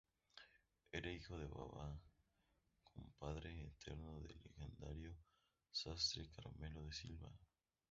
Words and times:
Era 0.91 1.11
hijo 1.13 1.37
de 1.37 1.45
Babá, 1.45 1.95
compadre 2.83 3.67
eterno 3.67 4.19
del 4.23 4.35
legendario 4.41 5.15
sastre 5.69 6.27
Carmelo 6.35 6.81
da 6.81 6.91
Silva. 6.91 7.29